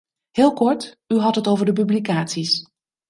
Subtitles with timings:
[0.31, 2.63] Heel kort: u had het over de publicaties.